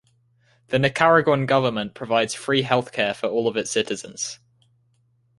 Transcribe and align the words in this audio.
The 0.69 0.79
Nicaraguan 0.79 1.45
government 1.45 1.93
provides 1.93 2.33
free 2.33 2.63
health 2.63 2.91
care 2.91 3.13
for 3.13 3.27
all 3.27 3.47
of 3.47 3.55
its 3.55 3.69
citizens. 3.69 4.39